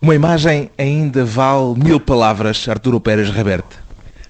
[0.00, 3.74] Uma imagem ainda vale mil palavras, Arturo Pérez Reverte.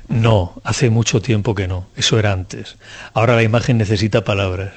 [0.08, 1.84] No, hace mucho tiempo que no.
[1.94, 2.78] Eso era antes.
[3.12, 4.72] Ahora la imagen necesita palabras.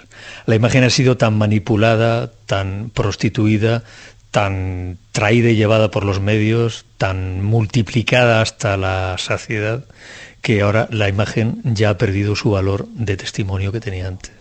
[0.45, 3.85] La imagen ha sido tan manipulada, tan prostituida,
[4.31, 9.85] tan traída y llevada por los medios, tan multiplicada hasta la saciedad,
[10.41, 14.40] que ahora la imagen ya ha perdido su valor de testimonio que tenía antes.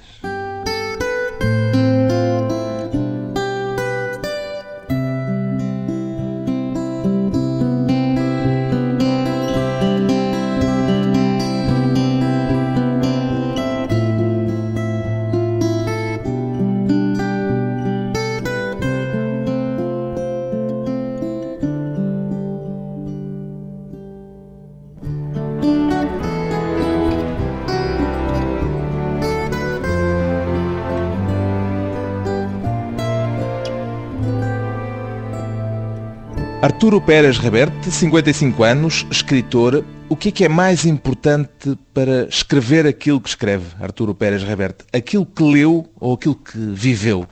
[36.81, 39.85] Arturo Pérez Reverte, 55 anos, escritor.
[40.09, 44.87] O que é que é mais importante para escrever aquilo que escreve, Arturo Pérez Reverte?
[44.91, 47.29] Aquilo que leu ou aquilo que viveu?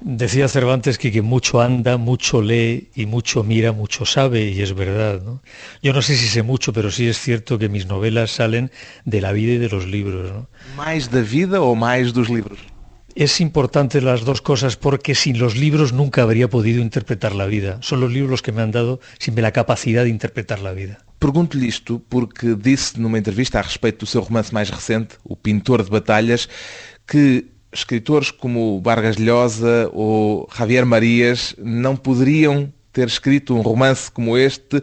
[0.00, 4.72] Decía Cervantes que quien mucho anda, mucho lee y mucho mira, mucho sabe, y es
[4.72, 5.20] verdad.
[5.22, 5.42] ¿no?
[5.82, 8.70] Yo no sé si sé mucho, pero sí es cierto que mis novelas salen
[9.04, 10.32] de la vida y de los libros.
[10.32, 10.48] ¿no?
[10.78, 12.58] Mais da vida ou mais dos livros?
[13.18, 17.78] Es importante las dos cosas porque sin los libros nunca habría podido interpretar la vida.
[17.80, 21.04] Son los libros los que me han dado siempre la capacidad de interpretar la vida.
[21.18, 25.82] Pergunto-lhe isto porque disse numa entrevista a respeito do seu romance mais recente, O Pintor
[25.82, 26.48] de Batalhas,
[27.08, 34.38] que escritores como Vargas Llosa ou Javier Marias não poderiam ter escrito um romance como
[34.38, 34.80] este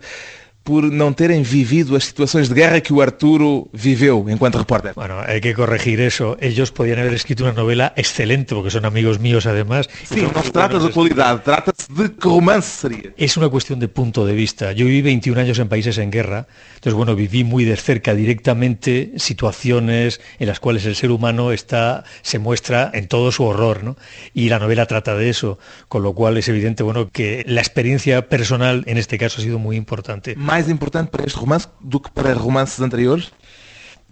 [0.66, 4.94] por não terem vivido as situações de guerra que o Arturo viveu enquanto repórter.
[4.96, 6.38] Bueno, hay que corregir eso.
[6.42, 9.88] Ellos podían haber escrito una novela excelente, porque son amigos míos además.
[10.04, 13.14] Sim, não se trata de qualidade, trata-se de que romance seria.
[13.16, 14.72] Es una cuestión de punto de vista.
[14.72, 19.12] Yo viví 21 años en países en guerra, entonces bueno, viví muy de cerca directamente
[19.18, 23.98] situaciones en las cuales el ser humano está, se muestra en todo su horror, ¿no?
[24.34, 28.30] Y la novela trata de eso, con lo cual es evidente, bueno, que la experiencia
[28.30, 30.36] personal en este caso ha sido muy importante.
[30.56, 33.34] Mais importante para este romance do que para romances anteriores?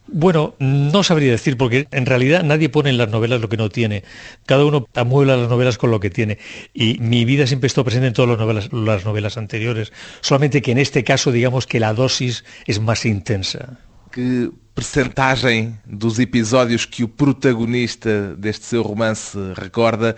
[0.08, 3.70] Bueno, no sabría decir, porque en realidad nadie pone en las novelas lo que no
[3.70, 4.04] tiene.
[4.46, 6.40] Cada uno amuebla las novelas con lo que tiene.
[6.74, 9.94] Y mi vida siempre estuvo presente en todas las novelas, las novelas anteriores.
[10.20, 13.80] Solamente que en este caso, digamos que la dosis es más intensa.
[14.12, 20.16] Que percentagem dos episódios que o protagonista deste seu romance recorda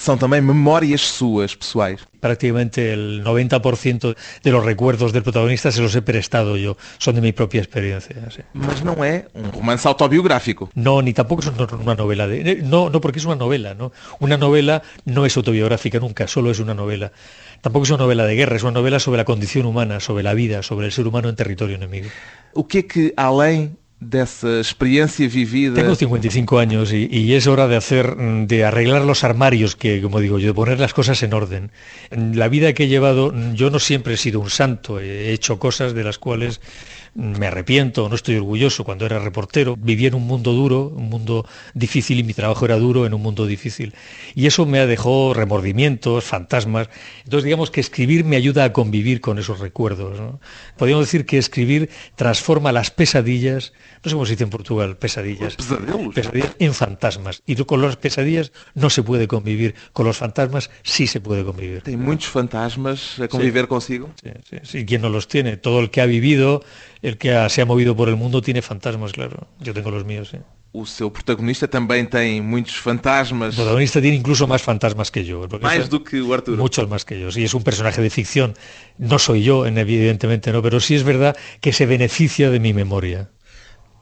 [0.00, 2.00] são também memórias suas, pessoais?
[2.20, 6.78] Prácticamente el 90% de los recuerdos del protagonista se los he prestado yo.
[6.98, 8.16] Son de mi propia experiencia.
[8.30, 8.40] sí.
[8.54, 10.70] Mas não é um romance autobiográfico.
[10.74, 12.62] No, ni tampoco es una novela de...
[12.62, 13.92] No, no, porque es una novela, ¿no?
[14.20, 17.12] Una novela no es autobiográfica nunca, solo es una novela.
[17.60, 20.32] Tampoco es una novela de guerra, es una novela sobre la condición humana, sobre la
[20.32, 22.08] vida, sobre el ser humano en territorio enemigo.
[22.54, 25.74] O que é que, além dessa experiência vivida...
[25.74, 30.20] Tengo 55 años y, es hora de hacer, mm, de arreglar los armarios, que como
[30.20, 31.70] digo yo, de poner las cosas en orden.
[32.10, 35.32] En La vida que he llevado, mm, yo no siempre he sido un santo, he
[35.32, 36.60] hecho cosas de las cuales
[37.09, 38.84] mm, me arrepiento, no estoy orgulloso.
[38.84, 42.76] Cuando era reportero, vivía en un mundo duro, un mundo difícil y mi trabajo era
[42.78, 43.94] duro en un mundo difícil.
[44.34, 46.88] Y eso me dejó remordimientos, fantasmas.
[47.24, 50.20] Entonces digamos que escribir me ayuda a convivir con esos recuerdos.
[50.20, 50.40] ¿no?
[50.76, 53.72] Podríamos decir que escribir transforma las pesadillas,
[54.04, 56.14] no sé cómo se dice en Portugal, pesadillas, Pesadelos.
[56.14, 57.42] pesadillas en fantasmas.
[57.46, 61.82] Y con las pesadillas no se puede convivir, con los fantasmas sí se puede convivir.
[61.82, 64.10] Tem muitos fantasmas a conviver consigo.
[64.22, 64.86] Sí, sí, sí.
[64.86, 65.56] ¿Quién no los tiene?
[65.56, 66.62] Todo el que ha vivido,
[67.02, 69.46] el que se ha movido por el mundo tiene fantasmas, claro.
[69.60, 70.38] Yo tengo los míos, sí.
[70.72, 75.40] O seu protagonista também tem muitos fantasmas, El protagonista tiene incluso más fantasmas que yo.
[75.40, 76.56] Protagonista- mais do que o Arturo.
[76.62, 77.32] Muchos más que yo.
[77.32, 78.54] Sí, es un personaje de ficción.
[78.96, 82.72] No soy yo, en- evidentemente no, pero sí es verdad que se beneficia de mi
[82.72, 83.28] memoria.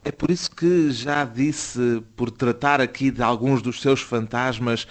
[0.04, 4.86] É por isso que já disse, por tratar aqui de alguns dos seus fantasmas,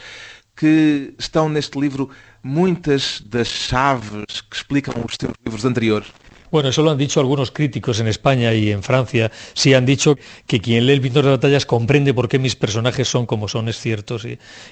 [0.56, 2.10] que estão neste livro
[2.42, 6.08] muitas das chaves que explicam os seus livros anteriores.
[6.52, 9.32] Bueno, eso lo han dicho algunos críticos en España y en Francia.
[9.54, 13.08] Sí han dicho que quien lee el pintor de batallas comprende por qué mis personajes
[13.08, 14.18] son como son, es cierto.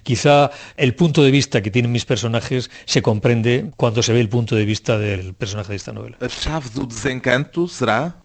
[0.03, 4.29] Quizá el punto de vista que tienen mis personajes se comprende cuando se ve el
[4.29, 6.17] punto de vista del personaje de esta novela.
[6.19, 8.24] La chave del desencanto será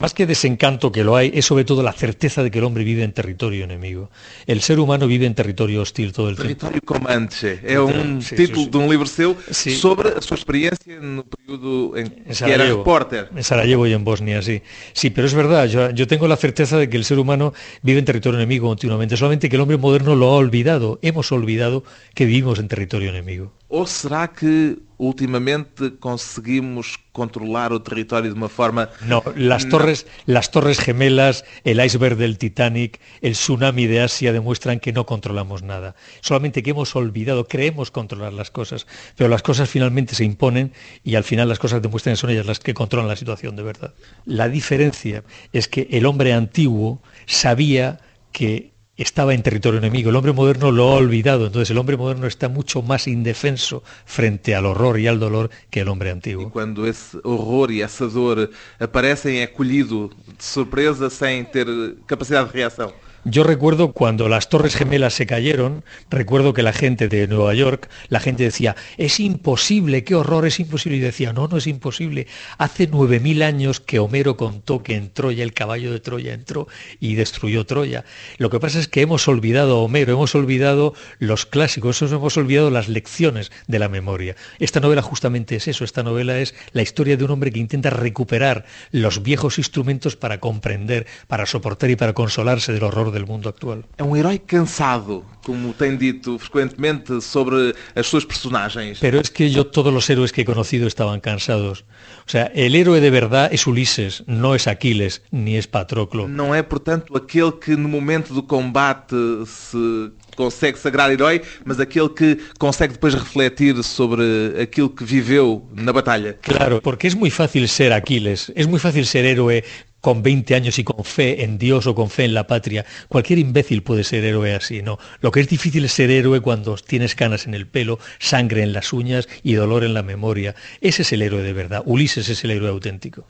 [0.00, 2.84] más que desencanto que lo hay, es sobre todo la certeza de que el hombre
[2.84, 4.10] vive en territorio enemigo.
[4.46, 6.66] El ser humano vive en territorio hostil todo el tiempo.
[6.66, 7.60] Territorio Comanche.
[7.62, 9.76] É um sí, título sí, de um livro seu sí.
[9.76, 13.28] sobre a sua experiencia no período en, en que era reporter.
[13.36, 14.62] En Sarajevo y en Bosnia, sí.
[14.92, 17.52] Sí, pero es verdad, yo, yo tengo la certeza de que el ser humano
[17.82, 20.98] vive en territorio enemigo continuamente, solamente que el hombre moderno lo ha olvidado.
[21.02, 21.84] Hemos olvidado
[22.14, 23.52] que vivimos en territorio enemigo.
[23.68, 28.90] ¿O será que últimamente conseguimos controlar o territorio de una forma...
[29.06, 34.78] No, las torres, las torres gemelas, el iceberg del Titanic, el tsunami de Asia demuestran
[34.78, 35.96] que no controlamos nada.
[36.20, 38.86] Solamente que hemos olvidado, creemos controlar las cosas,
[39.16, 42.46] pero las cosas finalmente se imponen y al final las cosas demuestran que son ellas
[42.46, 43.94] las que controlan la situación de verdad.
[44.26, 45.24] La diferencia
[45.54, 48.00] es que el hombre antiguo sabía
[48.32, 50.10] que estaba en territorio enemigo.
[50.10, 51.46] El hombre moderno lo ha olvidado.
[51.46, 55.80] Entonces el hombre moderno está mucho más indefenso frente al horror y al dolor que
[55.80, 56.46] el hombre antiguo.
[56.46, 62.52] Y cuando ese horror y esa dor aparecen acolhido de sorpresa sin tener capacidad de
[62.52, 62.92] reacción.
[63.24, 67.90] Yo recuerdo cuando las Torres Gemelas se cayeron, recuerdo que la gente de Nueva York,
[68.08, 70.96] la gente decía, es imposible, qué horror, es imposible.
[70.96, 72.26] Y decía, no, no es imposible.
[72.56, 76.66] Hace nueve mil años que Homero contó que en Troya, el caballo de Troya entró
[76.98, 78.06] y destruyó Troya.
[78.38, 82.70] Lo que pasa es que hemos olvidado a Homero, hemos olvidado los clásicos, hemos olvidado
[82.70, 84.34] las lecciones de la memoria.
[84.60, 87.90] Esta novela justamente es eso, esta novela es la historia de un hombre que intenta
[87.90, 93.48] recuperar los viejos instrumentos para comprender, para soportar y para consolarse del horror del mundo
[93.48, 93.84] actual.
[93.98, 98.98] É um herói cansado, como tem dito frecuentemente sobre as suas personagens.
[99.00, 101.84] Pero es que yo todos los héroes que he conocido estaban cansados.
[102.26, 106.28] O sea, el héroe de verdad es Ulises, no es Aquiles, ni es Patroclo.
[106.28, 109.16] Não é, portanto, aquele que no momento do combate
[109.46, 114.22] se consegue sagrar herói, mas aquele que consegue depois refletir sobre
[114.60, 116.38] aquilo que viveu na batalha.
[116.40, 119.64] Claro, porque es muy fácil ser Aquiles, es muy fácil ser héroe
[120.00, 122.84] con 20 años y con fe en Dios o con fe en la patria.
[123.08, 124.98] Cualquier imbécil puede ser héroe así, ¿no?
[125.20, 128.72] Lo que es difícil es ser héroe cuando tienes canas en el pelo, sangre en
[128.72, 130.54] las uñas y dolor en la memoria.
[130.80, 131.82] Ese es el héroe de verdad.
[131.84, 133.26] Ulises es el héroe auténtico.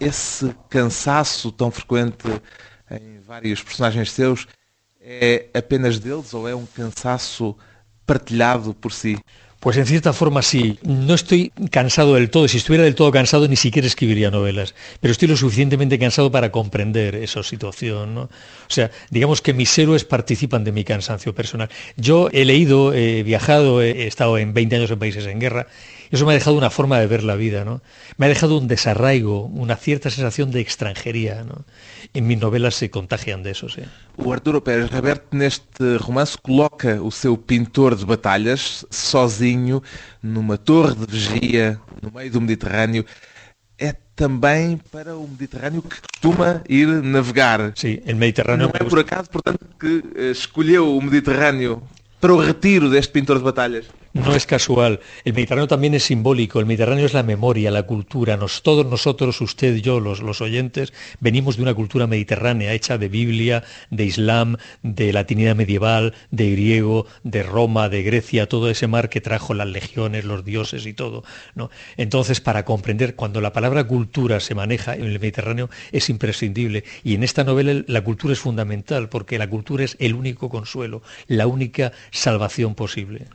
[0.00, 2.28] Ese cansaço tão frecuente
[2.90, 4.46] em vários personagens seus
[5.00, 7.56] é apenas deles ou é um cansaço
[8.06, 9.18] partilhado por si?
[9.60, 10.78] Pues en cierta forma sí.
[10.82, 12.46] No estoy cansado del todo.
[12.46, 14.74] Si estuviera del todo cansado ni siquiera escribiría novelas.
[15.00, 18.18] Pero estoy lo suficientemente cansado para comprender esa situación.
[18.18, 18.28] O
[18.68, 21.68] sea, digamos que mis héroes participan de mi cansancio personal.
[21.96, 25.66] Yo he leído, he viajado, he estado en 20 años en países en guerra
[26.10, 27.82] eso me ha dejado una forma de ver la vida, ¿no?
[28.16, 31.64] Me ha dejado un desarraigo, una cierta sensación de extranjería, ¿no?
[32.14, 33.82] En mis novelas se contagian de eso, sí.
[34.16, 39.82] O Arturo Pérez Reverte neste romance coloca o seu pintor de batalhas sozinho
[40.22, 43.04] numa torre de vigia no meio do Mediterrâneo.
[43.78, 47.72] É também para o Mediterrâneo que costuma ir navegar.
[47.76, 48.66] Sim, o Mediterrâneo.
[48.66, 51.82] Não é por acaso, portanto, que eh, escolheu o Mediterrâneo
[52.20, 53.86] para o retiro deste pintor de batalhas.
[54.14, 55.00] No es casual.
[55.24, 56.60] El Mediterráneo también es simbólico.
[56.60, 58.36] El Mediterráneo es la memoria, la cultura.
[58.36, 63.08] Nos, todos nosotros, usted, yo, los, los oyentes, venimos de una cultura mediterránea hecha de
[63.08, 69.10] Biblia, de Islam, de latinidad medieval, de griego, de Roma, de Grecia, todo ese mar
[69.10, 71.22] que trajo las legiones, los dioses y todo.
[71.54, 71.70] ¿no?
[71.96, 76.84] Entonces, para comprender, cuando la palabra cultura se maneja en el Mediterráneo, es imprescindible.
[77.04, 81.02] Y en esta novela la cultura es fundamental, porque la cultura es el único consuelo,
[81.26, 83.26] la única salvación posible.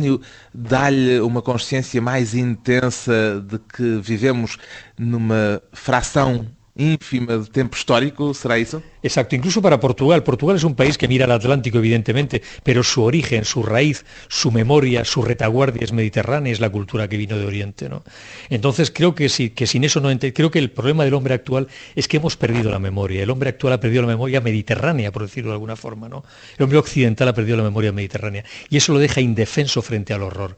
[0.00, 0.20] Mediterráneo
[0.54, 4.56] dá-lhe uma consciência mais intensa de que vivemos
[4.98, 6.46] numa fração
[6.76, 8.82] ínfima de tempo histórico, ¿será eso?
[9.02, 10.22] Exacto, incluso para Portugal.
[10.22, 14.50] Portugal es un país que mira al Atlántico, evidentemente, pero su origen, su raíz, su
[14.50, 17.88] memoria, su retaguardia es mediterránea, es la cultura que vino de Oriente.
[17.88, 18.02] ¿no?
[18.48, 21.68] Entonces creo que, sí, que sin eso no creo que el problema del hombre actual
[21.94, 23.22] es que hemos perdido la memoria.
[23.22, 26.08] El hombre actual ha perdido la memoria mediterránea, por decirlo de alguna forma.
[26.08, 26.24] ¿no?
[26.56, 30.22] El hombre occidental ha perdido la memoria mediterránea y eso lo deja indefenso frente al
[30.22, 30.56] horror.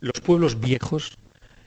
[0.00, 1.16] Los pueblos viejos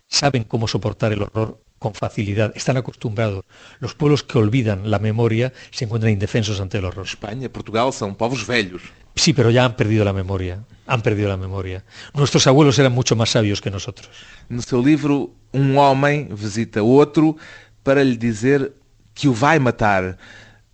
[0.07, 3.43] saben cómo soportar el horror con facilidad, están acostumbrados.
[3.79, 7.07] Los pueblos que olvidan la memoria se encuentran indefensos ante el horror.
[7.07, 8.83] España, Portugal son povos velhos.
[9.15, 10.63] Sí, pero ya han perdido la memoria.
[10.85, 11.83] Han perdido la memoria.
[12.13, 14.11] Nuestros abuelos eran mucho más sabios que nosotros.
[14.47, 17.35] No seu livro, um homem visita outro
[17.83, 18.73] para lhe dizer
[19.15, 20.19] que o vai matar.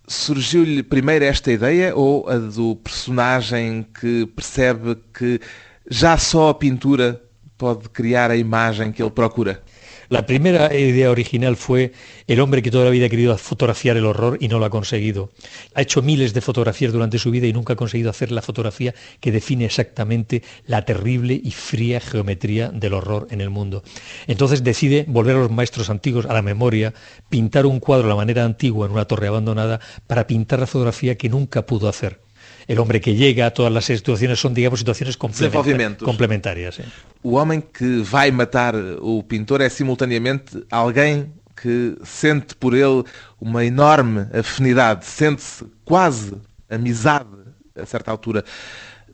[0.06, 5.40] Surgiu-lhe primeiro esta ideia ou a do personagem que percebe que
[5.88, 7.22] já só a pintura
[7.56, 9.62] pode criar a imagem que ele procura?
[10.10, 11.92] La primera idea original fue
[12.26, 14.70] el hombre que toda la vida ha querido fotografiar el horror y no lo ha
[14.70, 15.30] conseguido.
[15.74, 18.94] Ha hecho miles de fotografías durante su vida y nunca ha conseguido hacer la fotografía
[19.20, 23.82] que define exactamente la terrible y fría geometría del horror en el mundo.
[24.26, 26.94] Entonces decide volver a los maestros antiguos, a la memoria,
[27.28, 31.18] pintar un cuadro a la manera antigua en una torre abandonada para pintar la fotografía
[31.18, 32.27] que nunca pudo hacer
[32.68, 36.80] el hombre que llega, a todas las situaciones son, digamos, situaciones complementarias.
[37.22, 43.02] O homem que vai matar o pintor é simultaneamente alguém que sente por ele
[43.40, 46.34] uma enorme afinidade, sente-se quase
[46.70, 47.28] amizade
[47.74, 48.44] a certa altura.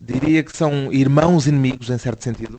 [0.01, 2.59] Diria que são irmãos inimigos, em certo sentido.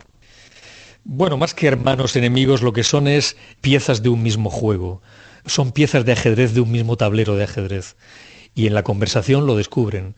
[1.03, 5.01] Bueno, más que hermanos enemigos, lo que son es piezas de un mismo juego.
[5.45, 7.95] Son piezas de ajedrez de un mismo tablero de ajedrez.
[8.55, 10.15] Y en la conversación lo descubren.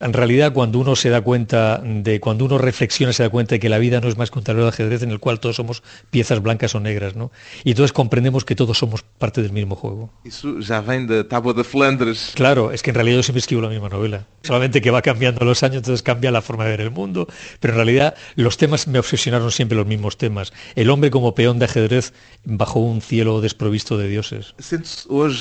[0.00, 3.60] En realidad, cuando uno se da cuenta de, cuando uno reflexiona, se da cuenta de
[3.60, 5.56] que la vida no es más que un tablero de ajedrez en el cual todos
[5.56, 7.32] somos piezas blancas o negras, ¿no?
[7.64, 10.10] Y entonces comprendemos que todos somos parte del mismo juego.
[10.24, 12.32] Eso ya viene de Tábua de Flandres.
[12.34, 14.26] Claro, es que en realidad yo siempre escribo la misma novela.
[14.42, 17.26] Solamente que va cambiando los años, entonces cambia la forma de ver el mundo.
[17.60, 20.52] Pero en realidad los temas me obsesionaron siempre los mismos temas.
[20.76, 22.12] El hombre como peón de ajedrez
[22.44, 24.54] bajo un cielo desprovisto de dioses.
[24.58, 25.32] ¿Sientes hoy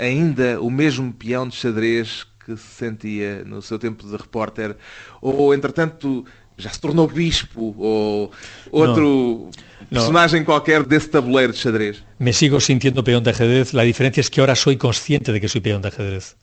[0.00, 4.76] ainda o mesmo peão de xadrez que se sentia no seu tempo de repórter?
[5.20, 6.24] Ou, entretanto,
[6.60, 8.30] já se tornou bispo ou
[8.70, 9.50] outro
[9.90, 10.46] no, personagem no.
[10.46, 12.02] qualquer desse tabuleiro de xadrez?
[12.18, 13.72] Me sigo sintiendo peón de ajedrez.
[13.72, 16.36] La diferencia es que ahora soy consciente de que soy peón de ajedrez.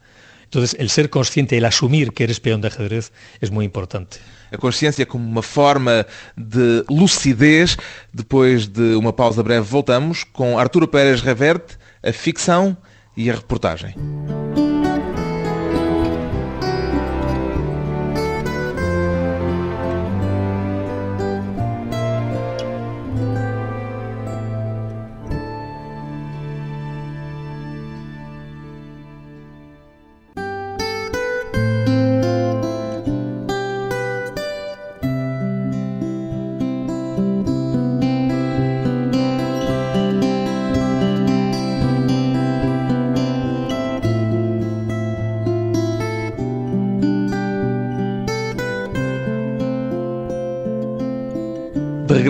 [0.46, 3.12] Entonces, el ser consciente, el asumir que eres peón de ajedrez
[3.42, 4.18] es muy importante.
[4.52, 7.78] A consciência como uma forma de lucidez.
[8.14, 12.78] Depois de uma pausa breve, voltamos com Arturo Pérez Reverte, a ficção
[13.18, 13.94] e a reportagem.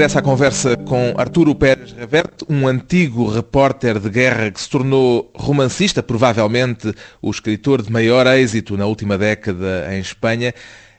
[0.08, 5.30] Regressa à conversa com Arturo Pérez Reverte, um antigo repórter de guerra que se tornou
[5.36, 10.54] romancista, provavelmente o escritor de maior êxito na última década em Espanha.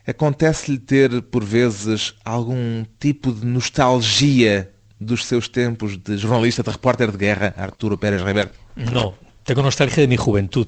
[0.07, 7.11] Acontece-lhe ter, por vezes, algum tipo de nostalgia dos seus tempos de jornalista, de repórter
[7.11, 8.53] de guerra, Arturo Pérez Reverte?
[8.77, 9.15] Não,
[9.49, 10.67] Tengo nostalgia de mi juventud,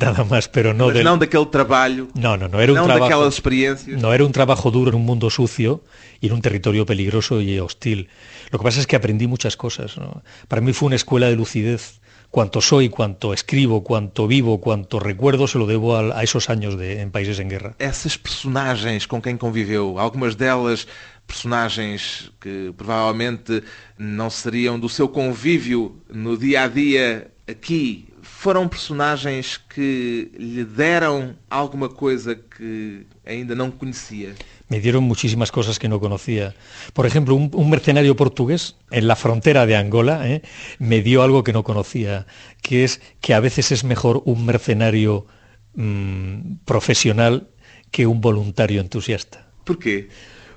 [0.00, 1.04] nada más, pero no Mas del...
[1.04, 2.08] não daquele trabalho.
[2.16, 3.08] No, no, no era un não trabajo.
[3.08, 4.02] daquelas experiencias.
[4.02, 5.80] No era un trabajo duro en un mundo sucio
[6.20, 8.08] y en un territorio peligroso y hostil.
[8.50, 9.96] Lo que pasa es que aprendí muchas cosas.
[9.96, 10.22] ¿no?
[10.48, 12.00] Para mí fue una escuela de lucidez.
[12.30, 16.76] Cuanto soy, cuanto escribo, cuanto vivo, cuanto recuerdo, se lo debo a, a esos años
[16.76, 17.76] de, en países en guerra.
[17.78, 20.86] Essas personagens com quem conviveu, algumas delas
[21.26, 23.62] personagens que provavelmente
[23.96, 31.36] não seriam do seu convívio no dia a dia aqui foram personagens que lhe deram
[31.48, 34.34] alguma coisa que ainda não conhecia?
[34.68, 36.54] Me dieron muchísimas cosas que no conocía.
[36.92, 40.42] Por ejemplo, un, un mercenario portugués en la frontera de Angola ¿eh?
[40.78, 42.26] me dio algo que no conocía,
[42.62, 45.26] que es que a veces es mejor un mercenario
[45.74, 47.48] mmm, profesional
[47.90, 49.46] que un voluntario entusiasta.
[49.64, 50.08] ¿Por qué?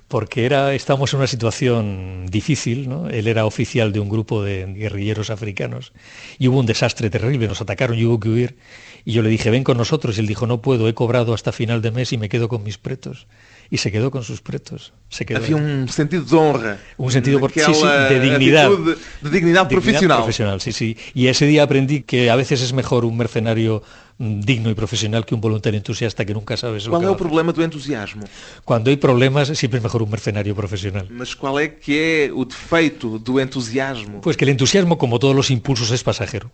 [0.09, 3.09] porque era, estábamos en una situación difícil, ¿no?
[3.09, 5.93] él era oficial de un grupo de guerrilleros africanos
[6.39, 8.57] y hubo un desastre terrible, nos atacaron y hubo que huir
[9.05, 11.51] y yo le dije, ven con nosotros y él dijo, no puedo, he cobrado hasta
[11.51, 13.27] final de mes y me quedo con mis pretos.
[13.71, 14.93] Y se quedó con sus pretos.
[15.09, 16.79] Se quedó Había un sentido de honra.
[16.97, 18.69] Un sentido por, sí, sí, de dignidad.
[18.69, 20.01] De, de dignidad profesional.
[20.01, 20.97] Dignidad profesional, sí, sí.
[21.13, 23.83] Y ese día aprendí que a veces es mejor un mercenario
[24.19, 27.63] digno y profesional que un voluntario entusiasta que nunca é o va a problema do
[27.63, 28.27] entusiasmo?
[28.65, 31.07] Cuando hay problemas siempre es mejor un mercenario profesional.
[31.09, 34.19] Mas qual é que é o defeito do entusiasmo?
[34.19, 36.51] Pues que el entusiasmo, como todos los impulsos, es pasajero.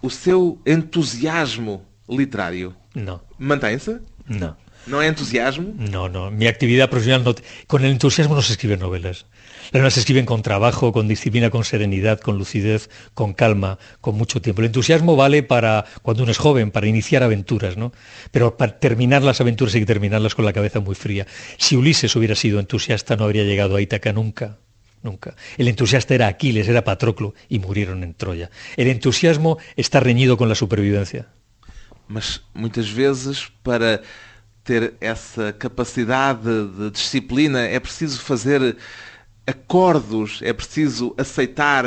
[0.00, 3.98] O seu entusiasmo literário No, mantém-se?
[4.28, 4.56] no.
[4.86, 5.74] Não é entusiasmo?
[5.76, 6.30] No, no.
[6.30, 7.34] Mi actividad profesional no...
[7.66, 9.26] Con el entusiasmo no se escriben novelas.
[9.72, 14.16] Las novelas se escriben con trabajo, con disciplina, con serenidad, con lucidez, con calma, con
[14.16, 14.62] mucho tiempo.
[14.62, 17.92] El entusiasmo vale para cuando uno es joven, para iniciar aventuras, ¿no?
[18.32, 21.26] Pero para terminar las aventuras hay que terminarlas con la cabeza muy fría.
[21.56, 24.58] Si Ulises hubiera sido entusiasta no habría llegado a Ítaca nunca.
[25.02, 25.34] Nunca.
[25.56, 28.50] El entusiasta era Aquiles, era Patroclo y murieron en Troya.
[28.76, 31.28] El entusiasmo está reñido con la supervivencia.
[32.06, 34.02] Mas muitas vezes para
[34.70, 36.42] ter essa capacidade
[36.78, 37.58] de disciplina?
[37.58, 38.76] É preciso fazer
[39.44, 41.84] acordos, é preciso aceitar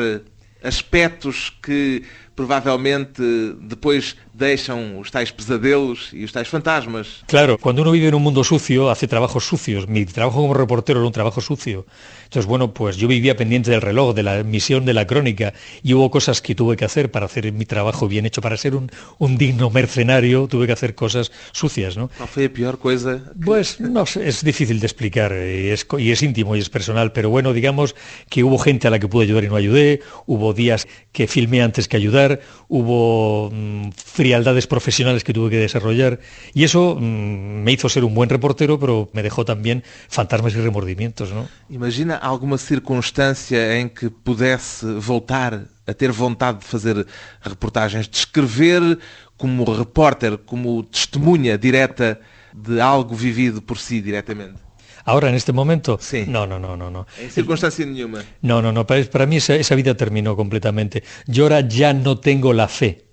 [0.62, 2.04] aspectos que
[2.36, 3.24] provavelmente
[3.62, 7.24] depois deixam os tais pesadelos y os tais fantasmas.
[7.28, 9.88] Claro, cuando uno vive en un mundo sucio, hace trabajos sucios.
[9.88, 11.86] Mi trabajo como reportero era un trabajo sucio.
[12.24, 15.94] Entonces, bueno, pues yo vivía pendiente del reloj, de la emisión de la crónica, y
[15.94, 18.92] hubo cosas que tuve que hacer para hacer mi trabajo bien hecho, para ser un,
[19.20, 22.10] un digno mercenario, tuve que hacer cosas sucias, ¿no?
[22.18, 23.22] ¿Cuál fue la peor cosa?
[23.24, 23.46] Que...
[23.46, 27.12] Pues, no sé, es difícil de explicar, y es, y es íntimo y es personal,
[27.12, 27.96] pero bueno, digamos
[28.30, 31.62] que hubo gente a la que pude ayudar y no ayudé, hubo días que filmé
[31.62, 32.23] antes que ayudar,
[32.68, 36.20] hubo mmm, frialdades profesionales que tuve que desarrollar
[36.54, 40.62] y eso mmm, me hizo ser un buen reportero, pero me dejó también fantasmas y
[40.62, 41.32] remordimientos.
[41.32, 41.48] ¿no?
[41.70, 47.06] Imagina alguma circunstância em que pudesse voltar a ter vontade de fazer
[47.42, 49.00] reportagens, de escrever
[49.38, 52.20] como repórter, como testemunha direta
[52.54, 54.63] de algo vivido por si diretamente?
[55.06, 56.26] Ahora, en este momento, sí.
[56.28, 57.08] no, no, no, no, no.
[57.20, 58.24] En circunstancia ninguna.
[58.42, 58.88] No, no, no.
[58.88, 61.04] Para, para mí esa, esa, vida terminó completamente.
[61.28, 63.06] Yo ahora ya no tengo la fe.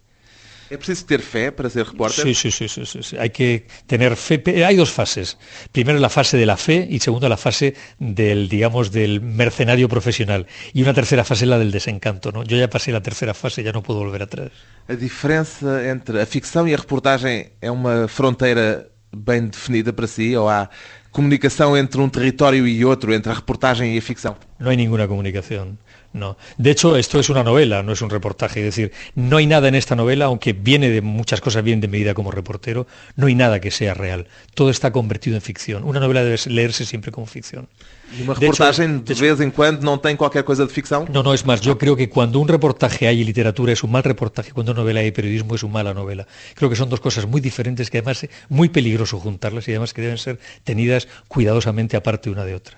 [0.70, 2.25] ¿Es preciso ter fe para ser reporter?
[2.25, 3.16] Sí, sí, sí, sí, sí, sí.
[3.18, 4.40] Hay que tener fe.
[4.64, 5.37] Hay dos fases.
[5.73, 10.47] Primero la fase de la fe y segundo la fase del, digamos, del mercenario profesional.
[10.73, 12.30] Y una tercera fase la del desencanto.
[12.30, 12.44] ¿no?
[12.44, 14.52] Yo ya pasé la tercera fase, ya no puedo volver atrás.
[14.88, 20.37] A diferença entre a ficção e a reportagem é uma fronteira bem definida para si
[20.37, 20.70] ou há
[21.11, 24.37] comunicação entre um território e outro, entre a reportagem e a ficção?
[24.59, 25.79] No hay ninguna comunicación.
[26.12, 26.37] No.
[26.59, 28.61] De hecho, esto es una novela, no es un reportaje.
[28.61, 31.88] Es decir, no hay nada en esta novela, aunque viene de muchas cosas, bien de
[31.88, 32.87] mi vida como reportero,
[33.17, 34.26] no hay nada que sea real.
[34.55, 35.85] Todo está convertido en ficción.
[35.85, 37.69] Una novela debe leerse siempre como ficción.
[38.12, 41.07] E uma reportagem, de, de vez em quando, não tem qualquer coisa de ficção?
[41.12, 44.02] No, no, es más, yo creo que cuando un reportaje hay literatura es un mal
[44.02, 46.26] reportaje, cuando novela hay periodismo es una mala novela.
[46.55, 49.95] Creo que son dos cosas muy diferentes que además es muy peligroso juntarlas y además
[49.95, 52.76] que deben ser tenidas cuidadosamente aparte una de otra.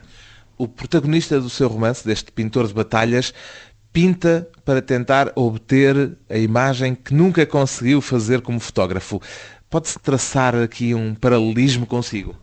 [0.59, 3.33] O protagonista do seu romance, deste pintor de batalhas,
[3.91, 9.21] pinta para tentar obter a imagem que nunca conseguiu fazer como fotógrafo.
[9.71, 12.37] Pode-se traçar aqui um paralelismo consigo?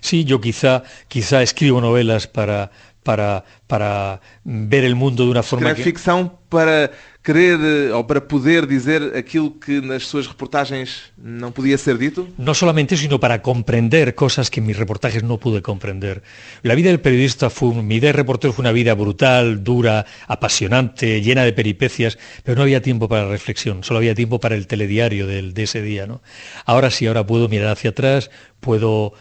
[0.00, 2.70] Sí, yo quizá, quizá escribo novelas para,
[3.02, 5.90] para, para ver el mundo de una forma Escreve que...
[5.90, 6.90] ficção para
[7.22, 12.28] querer ou para poder dizer aquilo que nas suas reportagens não podia ser dito?
[12.38, 16.22] No solamente eso, sino para comprender cosas que en mis reportajes no pude comprender.
[16.62, 21.20] La vida del periodista fue, mi idea de reportero fue una vida brutal, dura, apasionante,
[21.20, 24.68] llena de peripecias, pero no había tiempo para la reflexión, solo había tiempo para el
[24.68, 26.06] telediario del, de ese día.
[26.06, 26.22] ¿no?
[26.64, 29.14] Ahora sí, ahora puedo mirar hacia atrás, puedo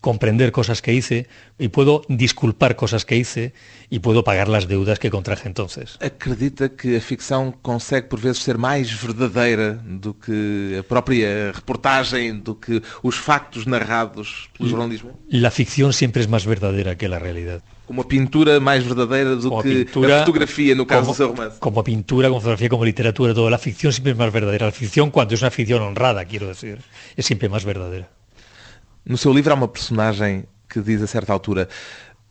[0.00, 3.54] comprender cosas que hice y puedo disculpar cosas que hice
[3.88, 5.96] y puedo pagar las deudas que contraje entonces.
[6.00, 12.40] Acredita que a ficção consegue por vezes ser mais verdadeira do que a própria reportagem,
[12.40, 15.18] do que os factos narrados pelo jornalismo?
[15.30, 17.62] La ficción siempre es más verdadera que la realidad.
[17.86, 21.16] Como a pintura mais verdadeira do como que pintura, a fotografia, no caso como, do
[21.16, 21.56] seu romance.
[21.60, 23.50] Como pintura, como fotografía, como literatura, todo.
[23.50, 24.66] La ficción siempre es más verdadera.
[24.66, 26.80] La ficción, cuando es una ficción honrada, quiero decir,
[27.14, 28.08] es siempre más verdadera.
[29.06, 31.68] No seu livro há uma personagem que diz a certa altura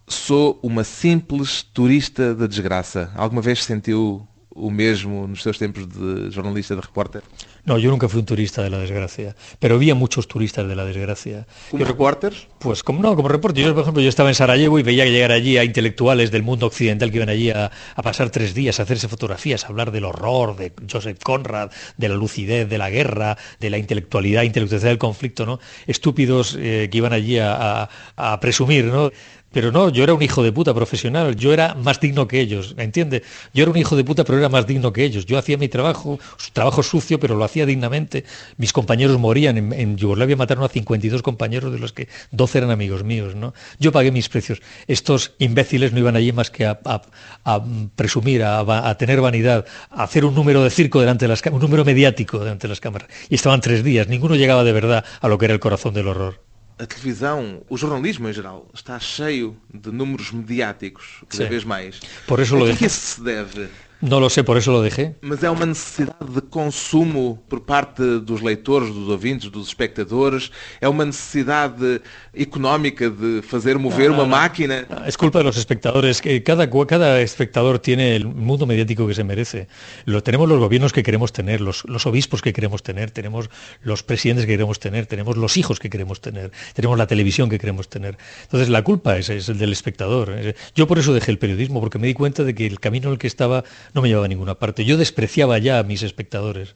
[0.08, 3.12] sou uma simples turista da desgraça.
[3.16, 7.24] Alguma vez sentiu o mesmo nos seus tempos de jornalista, de repórter?
[7.66, 10.86] No, yo nunca fui un turista de la desgracia, pero había muchos turistas de la
[10.86, 11.48] desgracia.
[11.72, 12.48] ¿Como reporters?
[12.60, 13.64] Pues como no, como reporter.
[13.64, 16.68] Yo, por ejemplo, yo estaba en Sarajevo y veía llegar allí a intelectuales del mundo
[16.68, 20.06] occidental que iban allí a, a, pasar tres días, a hacerse fotografías, a hablar del
[20.06, 24.98] horror, de Joseph Conrad, de la lucidez de la guerra, de la intelectualidad, intelectualidad del
[24.98, 25.60] conflicto, ¿no?
[25.88, 29.12] Estúpidos eh, que iban allí a, a, a presumir, ¿no?
[29.54, 32.74] Pero no, yo era un hijo de puta profesional, yo era más digno que ellos,
[32.78, 33.22] ¿entiende?
[33.54, 35.28] Yo era un hijo de puta, pero era más digno que ellos.
[35.28, 36.20] Yo hacía mi trabajo,
[36.54, 38.26] trabajo sucio, pero lo hacía dignamente.
[38.58, 43.04] Mis compañeros morían, en, Yugoslavia mataron a 52 compañeros, de los que 12 eran amigos
[43.04, 43.54] míos, ¿no?
[43.80, 44.60] Yo pagué mis precios.
[44.88, 47.64] Estos imbéciles no iban allí más que a, a
[47.96, 51.86] presumir, a, tener vanidad, a hacer un número de circo delante de las un número
[51.86, 53.08] mediático delante de las cámaras.
[53.30, 56.08] Y estaban tres días, ninguno llegaba de verdad a lo que era el corazón del
[56.08, 56.53] horror.
[56.80, 61.50] A televisão, o jornalismo em geral, está cheio de números mediáticos, cada Sí.
[61.50, 62.00] vez mais.
[62.28, 62.80] Por a que é dejé.
[62.80, 63.70] que isso se deve?
[64.06, 65.16] No lo sé, por eso lo dejé.
[65.22, 70.52] Mas é uma necessidade de consumo por parte dos leitores, dos ouvintes, dos espectadores?
[70.82, 72.02] É uma necessidade
[72.34, 74.36] económica de fazer mover No, uma no, no.
[74.36, 74.86] máquina?
[75.08, 79.68] Es culpa de los espectadores, cada, cada espectador tiene el mundo mediático que se merece.
[80.04, 83.50] Lo tenemos los gobiernos que queremos tener, los, los obispos que queremos tener, tenemos
[83.84, 87.58] los presidentes que queremos tener, tenemos los hijos que queremos tener, tenemos la televisión que
[87.58, 88.18] queremos tener.
[88.44, 90.34] Entonces la culpa es, es el del espectador.
[90.76, 93.14] Yo por eso dejé el periodismo, porque me di cuenta de que el camino en
[93.14, 93.64] el que estaba
[93.94, 94.86] no me llevaba a ninguna parte.
[94.86, 96.76] Yo despreciaba ya a mis espectadores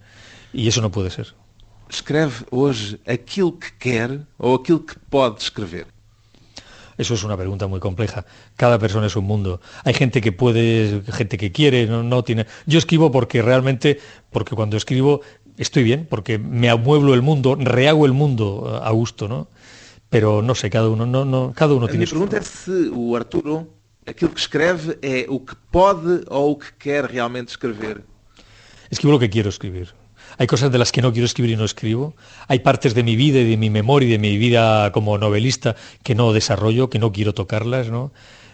[0.54, 1.34] y eso no puede ser.
[1.90, 5.88] Escreve hoje aquilo que quer ou aquilo que pode escrever?
[6.98, 8.26] Eso es una pregunta muy compleja.
[8.56, 9.62] Cada persona es un mundo.
[9.84, 12.48] Hay gente que puede, gente que quiere, no, no tiene.
[12.66, 14.00] Yo escribo porque realmente,
[14.32, 15.22] porque cuando escribo
[15.58, 19.48] estoy bien, porque me amueblo el mundo, rehago el mundo a gusto, ¿no?
[20.10, 22.90] Pero no sé, cada uno, no, no, cada uno A tiene su pergunta é se
[22.94, 23.68] o Arturo,
[24.08, 28.04] aquilo que escreve, é o que pode ou o que quer realmente escrever.
[28.90, 29.94] Escribo lo que quiero escribir.
[30.38, 32.14] Hay cosas de las que no quiero escribir y no escribo.
[32.48, 35.76] Hay partes de mi vida y de mi memoria y de mi vida como novelista
[36.04, 38.12] que no desarrollo, que no quiero tocarlas, ¿no?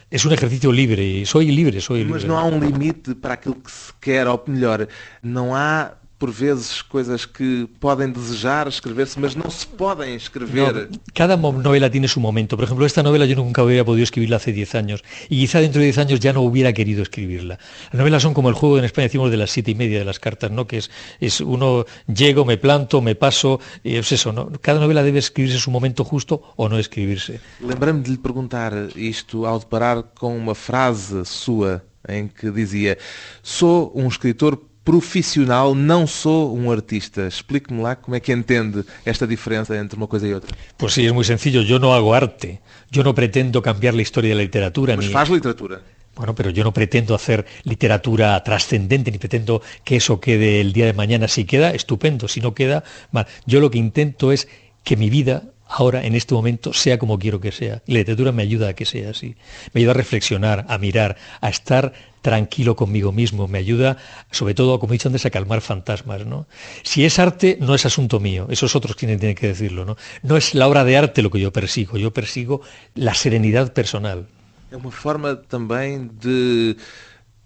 [0.10, 3.56] Es un ejercicio libre y soy libre, soy Mas não há um limite para aquilo
[3.56, 4.88] que se quer, ou melhor,
[5.24, 10.88] não há por vezes coisas que podem desejar escrever-se, mas não se podem escrever.
[10.90, 12.56] No, cada novela tiene su momento.
[12.56, 15.80] Por ejemplo, esta novela yo nunca hubiera podido escribirla hace 10 años y quizá dentro
[15.80, 17.60] de 10 años ya no hubiera querido escribirla.
[17.92, 20.06] Las novelas son como el juego en España decimos de las siete y media de
[20.06, 20.66] las cartas, ¿no?
[20.66, 24.50] Que es, es uno llego, me planto, me paso, y es eso, ¿no?
[24.62, 27.42] Cada novela debe escribirse en su momento justo o no escribirse.
[27.60, 32.98] Lembrei-me de lhe perguntar isto ao deparar com uma frase sua em que dizia
[33.42, 37.28] sou um escritor profissional, não sou um artista.
[37.28, 40.56] Explique-me lá como é que entende esta diferença entre uma coisa e outra.
[40.78, 41.62] Pues sí, es muy sencillo.
[41.62, 42.62] Yo no hago arte.
[42.92, 44.96] Yo no pretendo cambiar la historia de la literatura.
[44.96, 45.82] Mas ni- faz literatura.
[46.16, 50.86] Bueno, pero yo no pretendo hacer literatura trascendente, ni pretendo que eso quede el día
[50.86, 51.28] de mañana.
[51.28, 52.28] Si queda, estupendo.
[52.28, 53.26] Si no queda, mal.
[53.48, 54.48] Yo lo que intento es
[54.84, 57.82] que mi vida ahora, en este momento, sea como quiero que sea.
[57.88, 59.36] La literatura me ayuda a que sea así.
[59.74, 63.48] Me ayuda a reflexionar, a mirar, a estar tranquilo conmigo mismo.
[63.48, 63.98] Me ayuda,
[64.32, 66.26] sobre todo, como he dicho antes, a calmar fantasmas.
[66.26, 66.48] ¿no?
[66.84, 68.48] Si es arte, no es asunto mío.
[68.50, 69.86] Eso es otros quienes tienen que decirlo.
[69.86, 69.98] ¿no?
[70.22, 71.98] no es la obra de arte lo que yo persigo.
[71.98, 72.62] Yo persigo
[72.96, 74.26] la serenidad personal.
[74.72, 76.76] É uma forma também de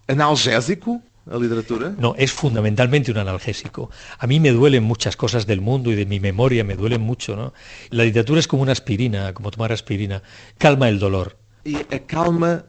[0.07, 1.93] analgésico a literatura.
[1.97, 3.89] No, es fundamentalmente un analgésico.
[4.17, 7.35] A mí me duelen muchas cosas del mundo y de mi memoria, me duelen mucho,
[7.35, 7.53] ¿no?
[7.89, 10.23] La literatura es como una aspirina, como tomar aspirina.
[10.57, 11.37] Calma el dolor.
[11.65, 12.65] E acalma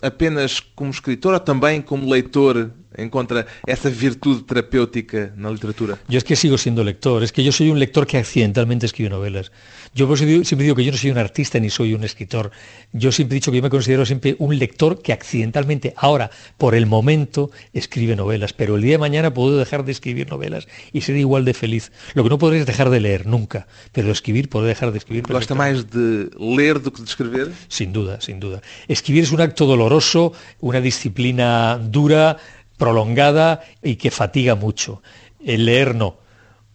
[0.00, 5.98] apenas como escritor ou também como leitor encontra essa virtude terapêutica na literatura?
[6.08, 9.10] Yo es que sigo siendo lector, es que yo soy un lector que accidentalmente escribe
[9.10, 9.52] novelas.
[9.94, 12.04] Yo por eso digo- siempre digo que yo no soy un artista ni soy un
[12.04, 12.50] escritor.
[12.92, 16.74] Yo siempre he dicho que yo me considero siempre un lector que accidentalmente, ahora, por
[16.74, 21.00] el momento, escribe novelas, pero el día de mañana puedo dejar de escribir novelas y
[21.02, 21.90] ser igual de feliz.
[22.14, 25.24] Lo que no podré es dejar de leer nunca, pero escribir podré dejar de escribir.
[25.26, 27.50] Gosta mais de ler do que de escrever?
[27.68, 28.62] Sin duda, sin duda.
[28.88, 32.36] Escribir es un acto doloroso, una disciplina dura,
[32.80, 35.02] prolongada y que fatiga mucho.
[35.44, 36.16] El leer no.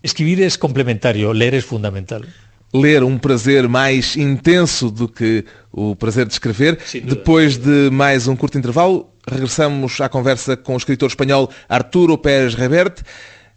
[0.02, 2.26] Escribir es complementario, leer es fundamental.
[2.72, 6.78] Ler um prazer mais intenso do que o prazer de escrever.
[7.04, 12.54] Depois de mais um curto intervalo, regressamos à conversa com o escritor espanhol Arturo Pérez
[12.54, 13.02] Reverte,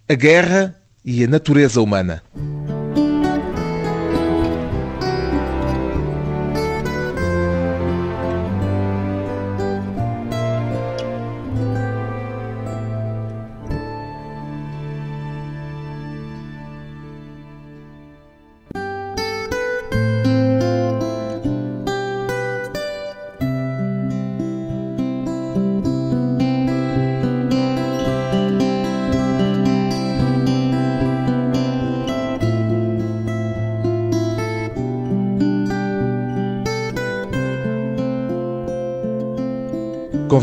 [0.09, 2.23] a guerra e a natureza humana.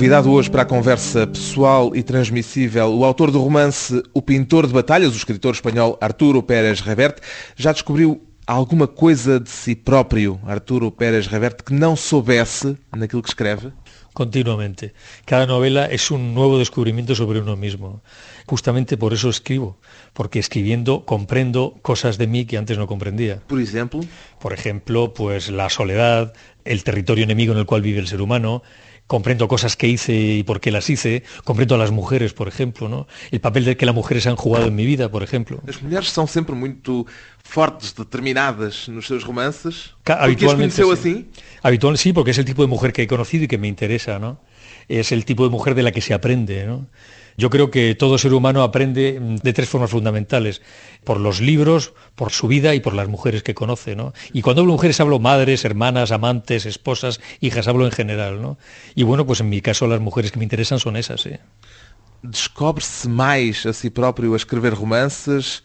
[0.05, 4.73] Convidado hoje para a conversa pessoal e transmissível, o autor do romance O Pintor de
[4.73, 7.23] Batalhas, o escritor espanhol Arturo Pérez Reverte,
[7.55, 13.29] já descobriu alguma coisa de si próprio, Arturo Pérez Reverte, que não soubesse naquilo que
[13.29, 13.73] escreve?
[14.13, 14.93] Continuamente.
[15.25, 18.03] Cada novela es un nuevo descubrimiento sobre uno mismo.
[18.45, 19.79] Justamente por eso escribo,
[20.13, 23.41] porque escribiendo comprendo cosas de mí que antes no comprendía.
[23.47, 24.01] Por exemplo,
[24.39, 28.61] Por ejemplo, pues la soledad, el territorio enemigo en el cual vive el ser humano,
[29.07, 32.89] comprendo cosas que hice y por qué las hice, comprendo a las mujeres, por ejemplo,
[32.89, 33.07] ¿no?
[33.31, 35.61] El papel de que las mujeres han jugado en mi vida, por ejemplo.
[35.67, 37.05] as mulheres são sempre muito
[37.43, 39.93] fortes, determinadas nos seus romances.
[40.03, 40.93] Conheceu sí.
[40.93, 41.25] assim?
[41.61, 44.19] Habitual, sí, porque es el tipo de mujer que he conocido y que me interesa,
[44.19, 44.39] ¿no?
[44.87, 46.87] Es el tipo de mujer de la que se aprende, ¿no?
[47.37, 50.61] Yo creo que todo ser humano aprende mm, de tres formas fundamentales,
[51.05, 54.13] por los libros, por su vida y por las mujeres que conoce, ¿no?
[54.33, 58.57] Y cuando hablo de mujeres hablo madres, hermanas, amantes, esposas, hijas, hablo en general, ¿no?
[58.95, 61.31] Y bueno, pues en mi caso las mujeres que me interesan son esas, ¿sí?
[62.23, 65.63] Descobre-se mais a si próprio a escrever romances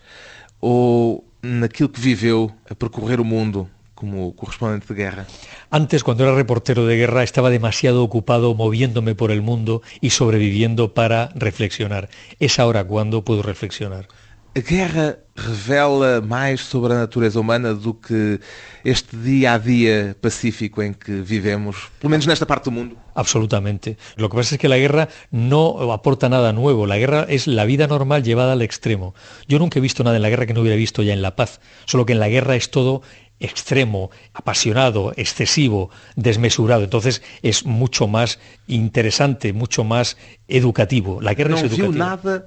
[0.61, 3.67] ou naquilo que viveu a percorrer o mundo
[4.01, 5.27] como correspondente de guerra?
[5.71, 10.95] Antes, cuando era reportero de guerra, estaba demasiado ocupado moviéndome por el mundo y sobreviviendo
[10.95, 12.09] para reflexionar.
[12.41, 14.09] Es ahora cuando puedo reflexionar.
[14.53, 18.41] A guerra revela mais sobre a natureza humana do que
[18.85, 22.97] este dia a dia pacífico en que vivemos, pelo menos nesta parte do mundo?
[23.15, 23.97] Absolutamente.
[24.17, 26.87] Lo que pasa es que la guerra no aporta nada nuevo.
[26.87, 29.15] La guerra es la vida normal llevada al extremo.
[29.47, 31.37] Yo nunca he visto nada en la guerra que no hubiera visto ya en la
[31.37, 31.61] paz.
[31.87, 33.03] Solo que en la guerra es todo
[33.39, 36.83] extremo, apasionado, excesivo, desmesurado.
[36.83, 40.17] Entonces es mucho más interesante, mucho más
[40.49, 41.21] educativo.
[41.21, 41.89] La guerra não es educativa.
[41.89, 42.47] viu nada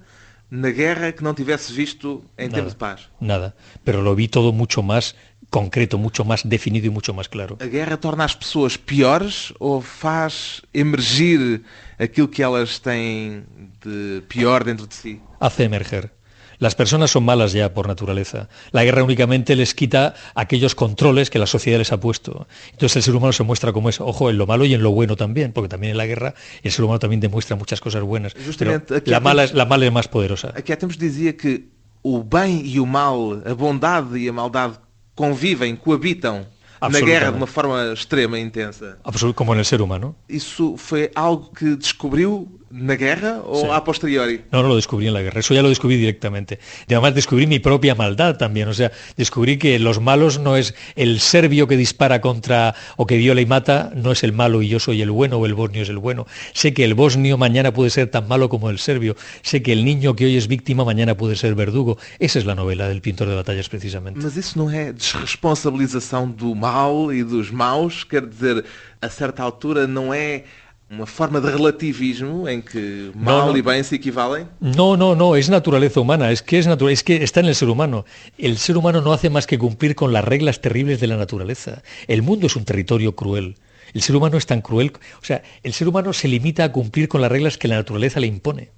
[0.53, 3.09] na guerra que não tivesse visto em tempo de paz.
[3.19, 3.55] Nada.
[3.83, 5.15] Pero lo vi todo mucho más
[5.49, 7.57] concreto, mucho más definido y mucho más claro.
[7.59, 11.63] A guerra torna as pessoas piores ou faz emergir
[11.97, 13.43] aquilo que elas têm
[13.81, 15.21] de pior dentro de si?
[15.39, 16.11] Hace emerger.
[16.59, 18.49] Las personas son malas ya por naturaleza.
[18.71, 22.47] La guerra únicamente les quita aquellos controles que la sociedad les ha puesto.
[22.71, 24.91] Entonces el ser humano se muestra como es, ojo, en lo malo y en lo
[24.91, 28.33] bueno también, porque también en la guerra el ser humano también demuestra muchas cosas buenas.
[28.45, 30.53] Justamente, Pero aquí la mala, es, la mala es más poderosa.
[30.55, 31.67] Aqui há tempos dizia que
[32.03, 34.77] o bem e o mal, a bondade e a maldade
[35.15, 36.45] convivem, coabitam
[36.81, 38.97] na guerra de uma forma extrema e intensa.
[39.03, 40.15] Absolut- como en el ser humano.
[40.27, 43.67] Isso foi algo que descobriu na guerra Sí.
[43.71, 44.41] a posteriori?
[44.51, 46.57] No, no lo descubrí en la guerra, eso ya lo descubrí directamente.
[46.89, 50.73] Y además descubrí mi propia maldad también, o sea, descubrí que los malos no es
[50.95, 54.69] el serbio que dispara contra o que viola y mata, no es el malo y
[54.69, 56.25] yo soy el bueno o el bosnio es el bueno.
[56.53, 59.85] Sé que el bosnio mañana puede ser tan malo como el serbio, sé que el
[59.85, 61.97] niño que hoy es víctima mañana puede ser verdugo.
[62.17, 64.19] Esa es la novela del pintor de batallas precisamente.
[64.23, 68.03] Mas isso não é desresponsabilização do mal e dos maus?
[68.03, 68.65] Quer dizer,
[69.01, 70.43] a certa altura não é
[70.89, 73.57] uma forma de relativismo em que mal não.
[73.57, 74.47] e bem se equivalem?
[74.59, 77.55] No, no, no, es naturaleza humana, es que es natural, es que está en el
[77.55, 78.05] ser humano.
[78.37, 81.81] El ser humano no hace más que cumplir con las reglas terribles de la naturaleza.
[82.07, 83.55] El mundo es un territorio cruel.
[83.93, 84.91] El ser humano es tan cruel,
[85.21, 88.19] o sea, el ser humano se limita a cumplir con las reglas que la naturaleza
[88.19, 88.71] le impone.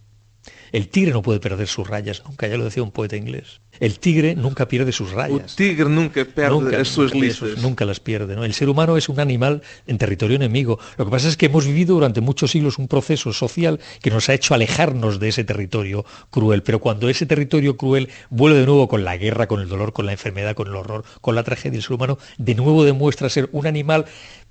[0.71, 3.61] El tigre no puede perder sus rayas, nunca, ya lo decía un poeta inglés.
[3.79, 5.55] El tigre nunca pierde sus rayas.
[5.55, 8.35] tigre nunca perde Nunca, as suas nunca pierde sus- nunca las pierde.
[8.35, 8.45] ¿no?
[8.45, 10.79] El ser humano es un animal en territorio enemigo.
[10.97, 14.29] Lo que pasa es que hemos vivido durante muchos siglos un proceso social que nos
[14.29, 16.63] ha hecho alejarnos de ese territorio cruel.
[16.63, 20.05] Pero cuando ese territorio cruel vuelve de nuevo con la guerra, con el dolor, con
[20.05, 23.49] la enfermedad, con el horror, con la tragedia, el ser humano de nuevo demuestra ser
[23.51, 24.05] un animal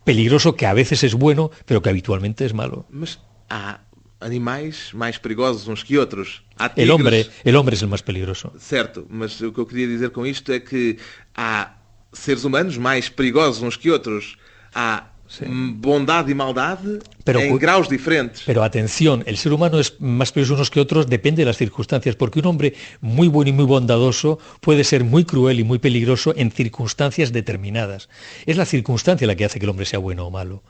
[0.04, 2.84] peligroso que a veces es bueno, pero que habitualmente es malo.
[2.90, 3.80] Mas há
[4.24, 6.42] animais mais perigosos uns que outros.
[6.58, 8.52] Há El hombre, el hombre es el más peligroso.
[8.58, 10.96] Certo, mas o que eu queria dizer com isto é que
[11.36, 11.76] há
[12.12, 14.36] seres humanos mais perigosos uns que outros.
[14.74, 15.06] Há
[15.46, 18.42] hum, bondade e maldade Pero em cu- graus diferentes.
[18.42, 22.16] Pero atención, el ser humano es más peligroso unos que otros, depende de las circunstancias,
[22.16, 26.34] porque un hombre muy bueno y muy bondadoso puede ser muy cruel y muy peligroso
[26.36, 28.08] en circunstancias determinadas.
[28.46, 30.62] Es la circunstancia la que hace que el hombre sea bueno o malo.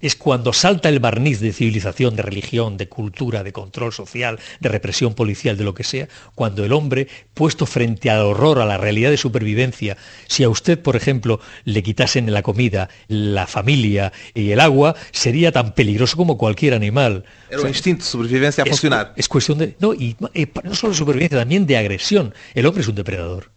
[0.00, 4.68] Es cuando salta el barniz de civilización, de religión, de cultura, de control social, de
[4.68, 8.78] represión policial, de lo que sea, cuando el hombre, puesto frente al horror, a la
[8.78, 14.50] realidad de supervivencia, si a usted, por ejemplo, le quitasen la comida, la familia y
[14.50, 17.24] el agua, sería tan peligroso como cualquier animal.
[17.48, 19.12] Era O sea, instinto de sobrevivência a es, funcionar.
[19.16, 19.76] es cuestión de...
[19.80, 22.34] No, y eh, no solo de supervivencia, también de agresión.
[22.54, 23.50] El hombre es un depredador.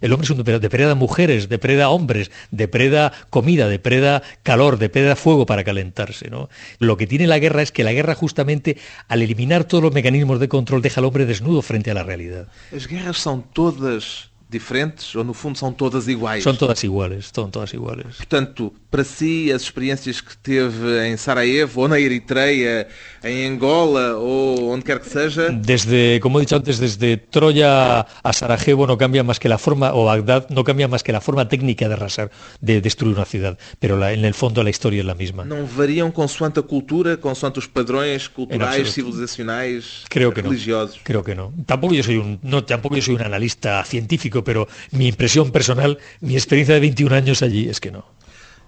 [0.00, 5.46] El hombre es un depredador, depreda mujeres, depreda hombres, depreda comida, depreda calor, depreda fuego
[5.46, 6.30] para calentarse.
[6.30, 6.48] ¿no?
[6.78, 10.40] Lo que tiene la guerra es que la guerra justamente al eliminar todos los mecanismos
[10.40, 12.48] de control deja al hombre desnudo frente a la realidad.
[12.72, 16.42] As guerras são todas diferentes ou no fundo são todas iguais?
[16.42, 18.16] Son todas iguales, son todas iguales.
[18.16, 22.88] Portanto, para si, as experiências que teve em Sarajevo, ou na Eritreia,
[23.22, 28.32] em Angola, ou onde quer que seja, Desde, como he dicho antes, desde Troya a
[28.32, 31.48] Sarajevo no cambia más que la forma, o Bagdad no cambia más que la forma
[31.48, 35.06] técnica de arrasar, de destruir una ciudad, pero la- en el fondo la historia es
[35.06, 35.44] la misma.
[35.44, 40.50] não variam consoante a cultura, consoante os padrões culturais, civilizacionais, Creo que no.
[40.50, 40.98] religiosos?
[41.04, 41.52] Creo que no.
[41.66, 45.98] Tampoco yo soy un, no, tampoco yo soy un analista científico, pero mi impresión personal,
[46.20, 48.04] mi experiencia de 21 años allí es que no.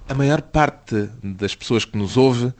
[0.09, 2.53] A maior parte das pessoas que nos ouve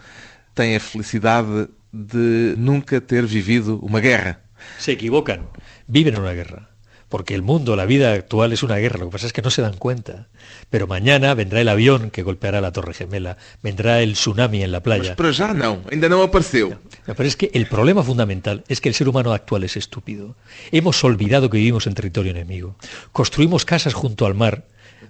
[0.55, 4.41] tem a felicidade de nunca ter vivido uma guerra.
[4.79, 5.49] Se equivocan,
[5.87, 6.72] viven en una guerra.
[7.13, 9.51] Porque el mundo, la vida actual es una guerra, lo que pasa es que no
[9.51, 10.29] se dan cuenta.
[10.71, 14.79] Pero mañana vendrá el avión que golpeará la Torre Gemela, vendrá el tsunami en la
[14.79, 15.15] Mas playa.
[15.15, 16.73] para já não, ainda não apareceu.
[17.05, 20.37] Pero es que el problema fundamental es que el ser humano actual es estúpido.
[20.71, 22.77] Hemos olvidado que vivimos en territorio enemigo.
[23.13, 24.65] Construimos casas junto al mar,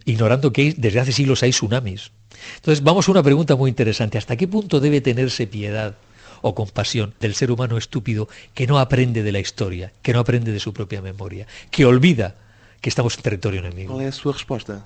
[0.05, 2.11] ignorando que desde hace siglos hay tsunamis.
[2.57, 4.19] Entonces vamos a una pregunta muy interesante.
[4.19, 5.95] ¿Hasta qué punto debe tenerse piedad
[6.43, 10.53] o compasión del ser humano estúpido que no aprende de la historia, que no aprende
[10.53, 12.37] de su propia memoria, que olvida
[12.83, 13.95] que estamos en territorio enemigo?
[13.95, 14.83] Qual é a sua resposta?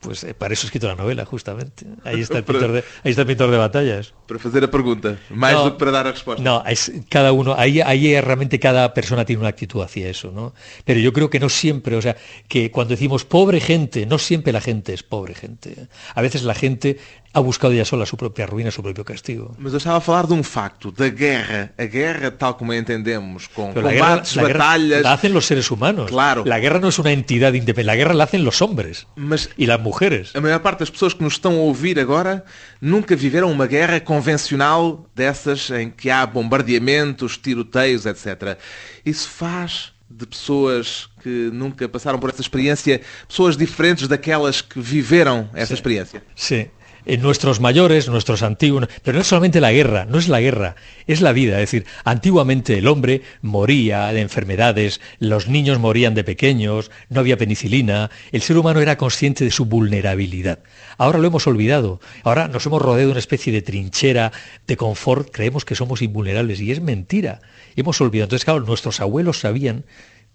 [0.00, 1.84] Pues eh, para eso he escrito la novela, justamente.
[2.04, 4.14] Ahí está el pintor de, ahí está el pintor de batallas.
[4.26, 6.40] Para fazer a pergunta, mais No, do que para dar a resposta.
[6.40, 10.54] No, es cada uno, ahí, ahí realmente cada persona tiene una actitud hacia eso, ¿no?
[10.84, 12.16] Pero yo creo que no siempre, o sea,
[12.48, 15.88] que cuando decimos pobre gente, no siempre la gente es pobre gente.
[16.14, 16.96] A veces la gente
[17.32, 19.54] ha buscado ya sola su propia ruina, su propio castigo.
[19.58, 21.72] Mas eu estava a falar de um facto, da guerra.
[21.78, 25.02] A guerra, tal como a entendemos, com Pero la guerra, combates, la guerra batalhas...
[25.02, 26.10] la hacen los seres humanos.
[26.10, 26.44] Claro.
[26.44, 29.66] La guerra no es una entidad independiente, la guerra la hacen los hombres Mas y
[29.66, 30.34] las mujeres.
[30.34, 32.44] a maior parte das pessoas que nos estão a ouvir agora
[32.80, 38.58] nunca viveram uma guerra convencional dessas em que há bombardeamentos, tiroteios, etc.
[39.04, 45.48] Isso faz de pessoas que nunca passaram por essa experiência pessoas diferentes daquelas que viveram
[45.54, 46.22] essa experiência.
[46.34, 46.68] Sí.
[47.06, 50.76] En nuestros mayores, nuestros antiguos, pero no es solamente la guerra, no es la guerra,
[51.06, 51.54] es la vida.
[51.54, 57.38] Es decir, antiguamente el hombre moría de enfermedades, los niños morían de pequeños, no había
[57.38, 60.60] penicilina, el ser humano era consciente de su vulnerabilidad.
[60.98, 64.32] Ahora lo hemos olvidado, ahora nos hemos rodeado de una especie de trinchera
[64.66, 67.40] de confort, creemos que somos invulnerables y es mentira.
[67.76, 68.26] Hemos olvidado.
[68.26, 69.84] Entonces, claro, nuestros abuelos sabían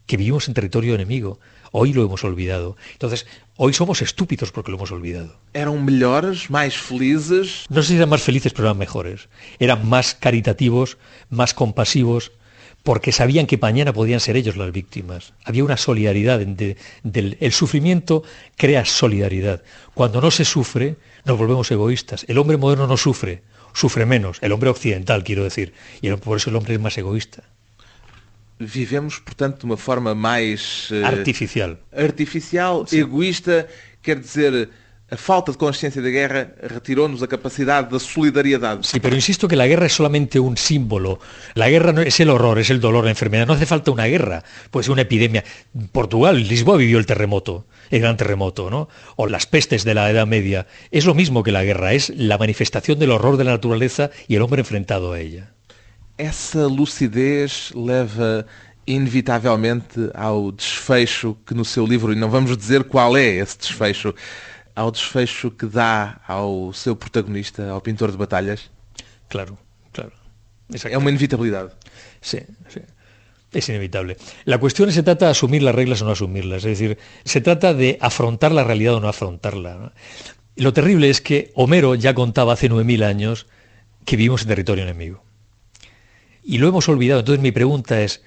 [0.05, 1.39] que vivimos en territorio enemigo.
[1.77, 2.77] Hoy lo hemos olvidado.
[2.93, 5.35] Entonces, hoy somos estúpidos porque lo hemos olvidado.
[5.53, 9.27] Eram melhores, mais felizes, No sé si eran más felices, pero eran mejores.
[9.59, 10.97] Eran más caritativos,
[11.29, 12.31] más compasivos,
[12.83, 15.33] porque sabían que mañana podían ser ellos las víctimas.
[15.43, 16.41] Había una solidaridad.
[16.41, 18.23] en- de- del, el sufrimiento
[18.55, 19.61] crea solidaridad.
[19.93, 22.23] Cuando no se sufre, nos volvemos egoístas.
[22.29, 23.41] El hombre moderno no sufre,
[23.73, 24.37] sufre menos.
[24.41, 25.73] El hombre occidental, quiero decir.
[26.01, 27.43] Y por eso el hombre es más egoísta.
[28.59, 31.77] Vivemos, portanto, de uma forma mais eh, Artificial.
[31.95, 33.67] artificial, egoísta,
[34.01, 34.69] quer dizer,
[35.11, 38.87] a falta de consciência da guerra retirou-nos a capacidade da solidariedade.
[38.87, 41.19] Sí, pero insisto que la guerra es solamente un símbolo.
[41.53, 43.45] La guerra no es el horror, es el dolor, la enfermedad.
[43.45, 45.43] No hace falta una guerra, puede ser una epidemia.
[45.91, 48.89] Portugal, Lisboa vivió el terremoto, el gran terremoto, ¿no?
[49.15, 50.65] O las pestes de la Edad Media.
[50.89, 54.35] Es lo mismo que la guerra, es la manifestación del horror de la naturaleza y
[54.35, 55.51] el hombre enfrentado a ella.
[56.17, 58.45] Essa lucidez leva
[58.87, 64.13] inevitavelmente ao desfecho que no seu livro, e não vamos dizer qual é esse desfecho,
[64.75, 68.69] ao desfecho que dá ao seu protagonista, ao pintor de batalhas.
[69.27, 69.57] Claro,
[69.91, 70.11] claro.
[70.85, 71.71] É uma inevitabilidade.
[72.21, 72.81] Sí, sí.
[73.51, 74.17] Es inevitable.
[74.43, 76.65] La cuestión se trata de asumir las reglas o no asumirlas.
[76.65, 79.75] Es decir, se trata de afrontar la realidad o no afrontarla.
[79.75, 79.91] ¿no?
[80.57, 83.47] Lo terrible es que Homero ya contaba hace 9.000 años
[84.03, 85.24] que vivimos en territorio enemigo.
[86.45, 87.21] Y lo hemos olvidado.
[87.21, 88.21] Entonces mi pregunta es,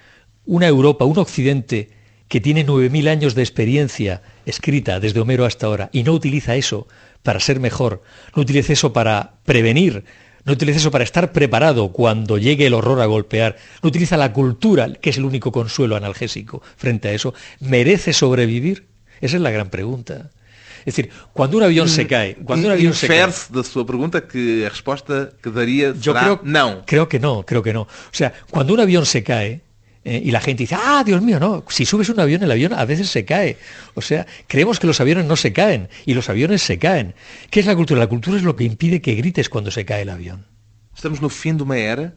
[0.44, 1.90] una Europa, un Occidente
[2.26, 6.86] que tiene 9.000 años de experiencia escrita desde Homero hasta ahora y no utiliza eso
[7.22, 8.02] para ser mejor,
[8.34, 10.04] no utiliza eso para prevenir,
[10.44, 14.32] no utiliza eso para estar preparado cuando llegue el horror a golpear, no utiliza la
[14.32, 18.86] cultura, que es el único consuelo analgésico frente a eso, ¿merece sobrevivir?
[19.20, 20.30] Esa es la gran pregunta.
[20.80, 23.06] Es decir, cuando un avión se cae, cuando un avión se.
[23.06, 26.82] Infere-se da sua pergunta que a resposta que daria será creo, não.
[26.86, 27.82] creo que no, creo que no.
[27.82, 29.62] O sea, cuando un avión se cae
[30.04, 32.72] eh, y la gente dice, ah, Dios mío, no, si subes un avión, el avión
[32.72, 33.58] a veces se cae.
[33.94, 37.14] O sea, creemos que los aviones no se caen y los aviones se caen.
[37.50, 38.00] ¿Qué es la cultura?
[38.00, 40.46] La cultura es lo que impide que grites cuando se cae el avión.
[40.94, 42.14] Estamos no fim de uma era,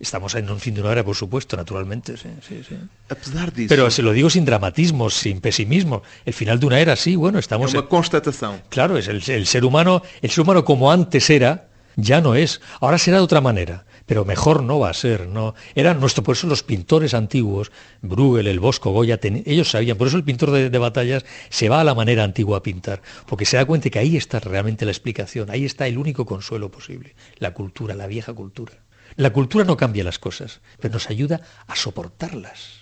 [0.00, 2.16] Estamos en un fin de una era, por supuesto, naturalmente.
[2.16, 2.74] sí, sí, sí.
[3.10, 6.02] apesar disso, Pero se lo digo sin dramatismo, sin pesimismo.
[6.24, 7.72] El final de una era, sí, bueno, estamos...
[7.74, 8.60] uma en- constatação.
[8.70, 12.60] Claro, es el, el ser humano, el ser humano como antes era, ya no es.
[12.80, 15.26] Ahora será de otra manera, pero mejor no va a ser.
[15.28, 19.98] No, eran nuestro, por eso los pintores antiguos, Bruegel, el Bosco, Goya, ten- ellos sabían.
[19.98, 23.02] Por eso el pintor de, de batallas se va a la manera antigua a pintar,
[23.26, 26.70] porque se da cuenta que ahí está realmente la explicación, ahí está el único consuelo
[26.70, 28.72] posible, la cultura, la vieja cultura.
[29.16, 32.80] La cultura no cambia las cosas, pero nos ayuda a soportarlas.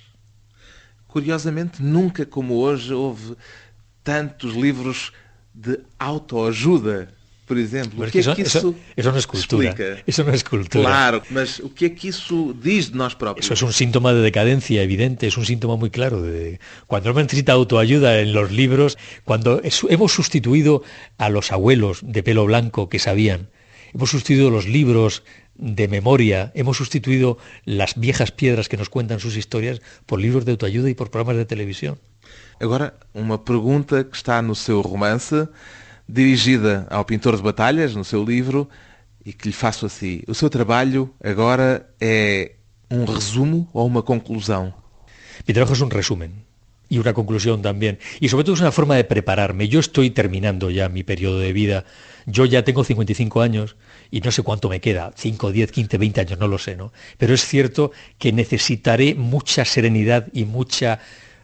[1.07, 3.37] Curiosamente, nunca como hoje houve
[4.03, 5.13] tantos livros
[5.55, 7.09] de autoajuda,
[7.49, 7.99] por exemplo.
[7.99, 8.75] Pero o es que é isso
[9.17, 9.71] es cultura.
[9.71, 10.03] explica?
[10.07, 10.85] Eso no es cultura.
[10.85, 13.45] Claro, mas o que é que isso diz de nós próprios?
[13.45, 16.23] Eso es un síntoma de decadencia evidente, es un síntoma muy claro.
[16.23, 20.83] De, cuando uno necesita autoayuda en los libros, cuando hemos sustituido
[21.17, 23.49] a los abuelos de pelo blanco que sabían,
[23.95, 25.25] hemos sustituido los libros
[25.59, 30.53] de memoria, hemos sustituido las viejas piedras que nos cuentan sus historias por libros de
[30.53, 31.99] autoayuda y por programas de televisión.
[32.61, 35.49] Agora, uma pergunta que está no seu romance,
[36.07, 38.69] dirigida ao pintor de batalhas, no seu livro,
[39.25, 40.23] e que lhe faço assim.
[40.27, 42.53] O seu trabalho agora é
[42.91, 44.73] um resumo ou uma conclusão?
[45.47, 46.48] Mi trabajo es un resumen
[46.89, 47.99] y una conclusión también.
[48.21, 49.69] Y sobre todo es una forma de prepararme.
[49.69, 51.85] Yo estoy terminando ya mi periodo de vida.
[52.27, 53.77] Yo ya tengo 55 años
[54.11, 56.93] y no sé cuánto me queda, 5, 10, 15, 20 años, no lo sé, ¿no?
[57.17, 61.01] Pero es cierto que necesitaré mucha serenidad y mucha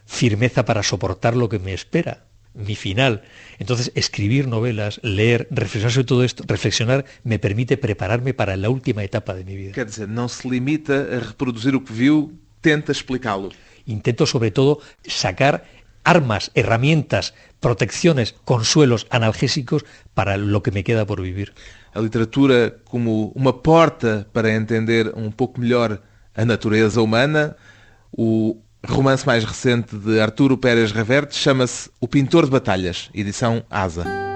[0.07, 2.25] firmeza para soportar lo que me espera.
[2.55, 3.23] mi final.
[3.59, 9.03] Entonces, escribir novelas, leer, reflexionar sobre todo esto, reflexionar me permite prepararme para la última
[9.03, 9.73] etapa de mi vida.
[9.73, 12.33] Quer dizer, não se limita a reproduzir o que viu,
[12.63, 13.51] tenta explicá-lo.
[13.87, 15.65] Intento sobre todo sacar
[16.05, 21.55] armas, herramientas, protecciones, consuelos analgésicos para lo que me queda por vivir.
[21.95, 26.01] A literatura como uma porta para entender um pouco melhor
[26.35, 27.57] a natureza humana.
[28.13, 34.34] O romance mais recente de Arturo Pérez Reverte chama-se O Pintor de Batalhas, edição Asa.